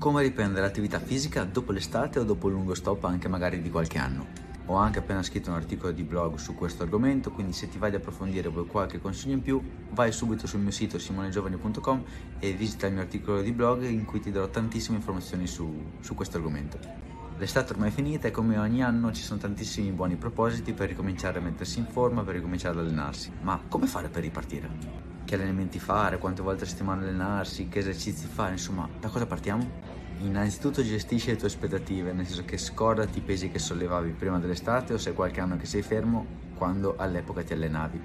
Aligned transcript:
Come 0.00 0.22
riprendere 0.22 0.62
l'attività 0.62 0.98
fisica 0.98 1.44
dopo 1.44 1.72
l'estate 1.72 2.18
o 2.18 2.24
dopo 2.24 2.48
il 2.48 2.54
lungo 2.54 2.72
stop 2.72 3.04
anche 3.04 3.28
magari 3.28 3.60
di 3.60 3.68
qualche 3.68 3.98
anno. 3.98 4.28
Ho 4.64 4.76
anche 4.76 5.00
appena 5.00 5.22
scritto 5.22 5.50
un 5.50 5.56
articolo 5.56 5.92
di 5.92 6.04
blog 6.04 6.36
su 6.36 6.54
questo 6.54 6.84
argomento, 6.84 7.30
quindi 7.30 7.52
se 7.52 7.68
ti 7.68 7.76
vai 7.76 7.90
ad 7.90 7.96
approfondire 7.96 8.48
e 8.48 8.50
vuoi 8.50 8.64
qualche 8.64 8.98
consiglio 8.98 9.34
in 9.34 9.42
più, 9.42 9.62
vai 9.90 10.10
subito 10.10 10.46
sul 10.46 10.60
mio 10.60 10.70
sito 10.70 10.98
simonegiovani.com 10.98 12.02
e 12.38 12.52
visita 12.52 12.86
il 12.86 12.94
mio 12.94 13.02
articolo 13.02 13.42
di 13.42 13.52
blog 13.52 13.82
in 13.82 14.06
cui 14.06 14.20
ti 14.20 14.30
darò 14.30 14.48
tantissime 14.48 14.96
informazioni 14.96 15.46
su, 15.46 15.70
su 16.00 16.14
questo 16.14 16.38
argomento. 16.38 16.78
L'estate 17.40 17.72
ormai 17.72 17.88
è 17.88 17.92
finita 17.92 18.28
e 18.28 18.30
come 18.30 18.58
ogni 18.58 18.82
anno 18.82 19.12
ci 19.12 19.22
sono 19.22 19.40
tantissimi 19.40 19.90
buoni 19.92 20.16
propositi 20.16 20.74
per 20.74 20.88
ricominciare 20.88 21.38
a 21.38 21.40
mettersi 21.40 21.78
in 21.78 21.86
forma, 21.86 22.22
per 22.22 22.34
ricominciare 22.34 22.78
ad 22.78 22.84
allenarsi. 22.84 23.32
Ma 23.40 23.58
come 23.66 23.86
fare 23.86 24.10
per 24.10 24.20
ripartire? 24.22 25.08
che 25.24 25.36
allenamenti 25.36 25.78
fare, 25.78 26.18
quante 26.18 26.42
volte 26.42 26.64
a 26.64 26.66
settimana 26.66 27.02
allenarsi, 27.02 27.68
che 27.68 27.78
esercizi 27.78 28.26
fare, 28.26 28.52
insomma, 28.52 28.88
da 28.98 29.08
cosa 29.08 29.26
partiamo? 29.26 29.64
Innanzitutto 30.18 30.82
gestisci 30.82 31.30
le 31.30 31.36
tue 31.36 31.46
aspettative, 31.46 32.12
nel 32.12 32.26
senso 32.26 32.44
che 32.44 32.58
scordati 32.58 33.18
i 33.18 33.22
pesi 33.22 33.48
che 33.48 33.60
sollevavi 33.60 34.10
prima 34.10 34.40
dell'estate 34.40 34.92
o 34.92 34.98
se 34.98 35.10
è 35.10 35.14
qualche 35.14 35.40
anno 35.40 35.56
che 35.56 35.66
sei 35.66 35.82
fermo 35.82 36.26
quando 36.56 36.96
all'epoca 36.98 37.44
ti 37.44 37.52
allenavi. 37.52 38.00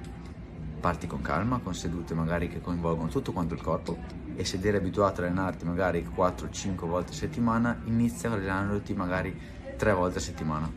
Parti 0.80 1.08
con 1.08 1.22
calma, 1.22 1.60
con 1.60 1.74
sedute 1.74 2.14
magari 2.14 2.48
che 2.48 2.62
coinvolgono 2.62 3.10
tutto 3.10 3.32
quanto 3.32 3.54
il 3.54 3.62
corpo 3.62 3.98
e 4.36 4.46
se 4.46 4.60
eri 4.62 4.78
abituato 4.78 5.22
ad 5.22 5.28
allenarti 5.28 5.66
magari 5.66 6.08
4-5 6.08 6.86
volte 6.86 7.12
a 7.12 7.16
settimana, 7.16 7.82
inizia 7.86 8.32
allenandoti 8.32 8.94
magari 8.94 9.36
3 9.76 9.94
volte 9.94 10.18
a 10.18 10.22
settimana. 10.22 10.72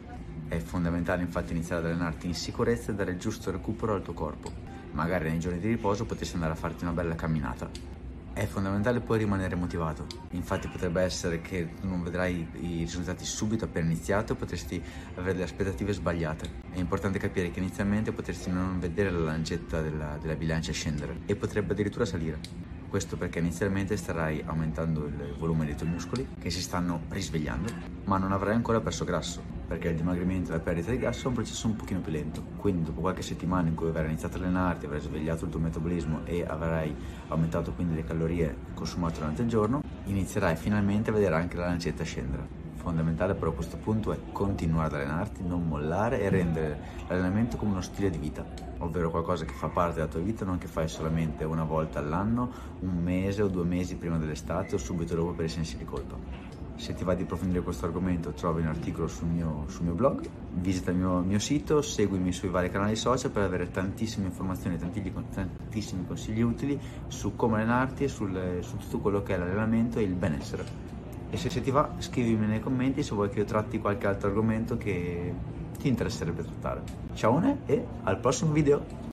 È 0.49 0.59
fondamentale 0.59 1.23
infatti 1.23 1.53
iniziare 1.53 1.83
ad 1.83 1.91
allenarti 1.91 2.27
in 2.27 2.35
sicurezza 2.35 2.93
e 2.93 2.95
dare 2.95 3.13
il 3.13 3.19
giusto 3.19 3.51
recupero 3.51 3.95
al 3.95 4.03
tuo 4.03 4.15
corpo 4.15 4.69
magari 4.93 5.29
nei 5.29 5.39
giorni 5.39 5.59
di 5.59 5.69
riposo 5.69 6.07
potresti 6.07 6.35
andare 6.35 6.53
a 6.53 6.57
farti 6.57 6.85
una 6.85 6.93
bella 6.93 7.15
camminata. 7.15 7.98
È 8.39 8.47
fondamentale 8.47 9.01
poi 9.01 9.19
rimanere 9.19 9.57
motivato, 9.57 10.07
infatti 10.31 10.69
potrebbe 10.69 11.03
essere 11.03 11.41
che 11.41 11.71
non 11.81 12.05
vedrai 12.05 12.47
i 12.61 12.79
risultati 12.85 13.25
subito 13.25 13.65
appena 13.65 13.87
iniziato 13.87 14.37
potresti 14.37 14.81
avere 15.17 15.33
delle 15.33 15.43
aspettative 15.43 15.93
sbagliate. 15.93 16.49
È 16.71 16.79
importante 16.79 17.19
capire 17.19 17.51
che 17.51 17.59
inizialmente 17.59 18.13
potresti 18.13 18.49
non 18.49 18.79
vedere 18.79 19.11
la 19.11 19.19
lancetta 19.19 19.81
della, 19.81 20.19
della 20.23 20.37
bilancia 20.37 20.71
scendere 20.71 21.23
e 21.27 21.35
potrebbe 21.35 21.73
addirittura 21.73 22.05
salire. 22.05 22.78
Questo 22.89 23.19
perché 23.19 23.39
inizialmente 23.39 23.99
starai 23.99 24.43
aumentando 24.47 25.05
il 25.05 25.35
volume 25.39 25.67
dei 25.67 25.77
tuoi 25.77 25.91
muscoli 25.91 26.27
che 26.41 26.49
si 26.49 26.63
stanno 26.63 27.03
risvegliando, 27.11 27.71
ma 28.05 28.17
non 28.17 28.33
avrai 28.33 28.55
ancora 28.55 28.81
perso 28.81 29.05
grasso, 29.05 29.43
perché 29.67 29.89
il 29.89 29.97
dimagrimento 29.97 30.51
e 30.51 30.53
la 30.55 30.61
perdita 30.61 30.91
di 30.91 30.97
grasso 30.97 31.25
è 31.25 31.29
un 31.29 31.35
processo 31.35 31.67
un 31.67 31.77
pochino 31.77 32.01
più 32.01 32.13
lento. 32.13 32.43
Quindi 32.57 32.85
dopo 32.85 33.03
qualche 33.03 33.21
settimana 33.21 33.69
in 33.69 33.75
cui 33.75 33.89
avrai 33.89 34.07
iniziato 34.07 34.39
a 34.39 34.41
allenarti, 34.41 34.87
avrai 34.87 35.01
svegliato 35.01 35.45
il 35.45 35.51
tuo 35.51 35.61
metabolismo 35.61 36.25
e 36.25 36.47
avrai 36.47 36.95
aumentato 37.29 37.73
quindi 37.73 37.95
le 37.95 38.05
calorie 38.05 38.57
consumate 38.73 39.19
durante 39.19 39.43
il 39.43 39.49
giorno, 39.49 39.83
inizierai 40.05 40.57
finalmente 40.57 41.11
a 41.11 41.13
vedere 41.13 41.35
anche 41.35 41.59
la 41.59 41.67
lancetta 41.67 42.05
scendere 42.05 42.58
fondamentale 42.79 43.35
però 43.35 43.51
a 43.51 43.55
questo 43.55 43.77
punto 43.77 44.13
è 44.13 44.19
continuare 44.33 44.95
ad 44.95 44.95
allenarti, 44.95 45.43
non 45.47 45.67
mollare 45.67 46.21
e 46.21 46.29
rendere 46.29 46.81
l'allenamento 47.09 47.57
come 47.57 47.73
uno 47.73 47.81
stile 47.83 48.09
di 48.09 48.19
vita, 48.19 48.45
ovvero 48.79 49.11
qualcosa 49.11 49.45
che 49.45 49.53
fa 49.53 49.69
parte 49.69 49.97
della 49.97 50.07
tua 50.07 50.21
vita, 50.21 50.45
non 50.45 50.59
che 50.59 50.69
fai 50.69 50.89
solamente 50.89 51.45
una 51.45 51.65
volta 51.65 51.99
all'anno, 51.99 52.51
un 52.81 52.97
mese 53.03 53.43
o 53.43 53.49
due 53.49 53.65
mesi 53.65 53.97
prima 53.97 54.17
dell'estate 54.17 54.77
o 54.77 54.79
subito 54.79 55.15
dopo 55.15 55.33
per 55.33 55.45
i 55.45 55.49
sensi 55.49 55.77
di 55.77 55.85
colpa. 55.85 56.17
Se 56.77 56.95
ti 56.95 57.03
va 57.03 57.15
di 57.15 57.25
approfondire 57.25 57.61
questo 57.63 57.87
argomento 57.87 58.31
trovi 58.31 58.61
un 58.61 58.69
articolo 58.69 59.09
sul 59.09 59.27
mio, 59.27 59.65
sul 59.67 59.87
mio 59.87 59.95
blog, 59.95 60.25
visita 60.53 60.93
il 60.93 60.97
mio, 60.97 61.19
mio, 61.19 61.41
sito, 61.41 61.83
seguimi 61.83 62.31
sui 62.31 62.51
vari 62.51 62.71
canali 62.71 62.95
social 62.95 63.33
per 63.33 63.43
avere 63.43 63.73
tantissime 63.73 64.27
informazioni, 64.27 64.79
tantissimi 64.79 66.07
consigli 66.07 66.41
utili 66.41 66.79
su 67.09 67.35
come 67.35 67.57
allenarti 67.57 68.05
e 68.05 68.09
sul, 68.09 68.59
su 68.61 68.77
tutto 68.77 69.01
quello 69.01 69.25
che 69.25 69.35
è 69.35 69.39
l'allenamento 69.39 69.99
e 69.99 70.03
il 70.03 70.15
benessere 70.15 70.98
e 71.31 71.37
se, 71.37 71.49
ti 71.61 71.71
va 71.71 71.91
scrivimi 71.99 72.47
nei 72.47 72.61
commenti 72.61 73.03
se 73.03 73.15
vuoi 73.15 73.29
che 73.29 73.41
io 73.41 73.45
tratti 73.45 73.81
qualche 73.81 74.07
altro 74.07 74.29
argomento 74.29 74.77
che 74.77 75.33
ti 75.79 75.89
interesserebbe 75.89 76.43
trattare. 76.43 76.83
Ciao 77.15 77.33
e 77.67 77.85
al 78.05 78.19
prossimo 78.19 78.53
video! 78.53 79.07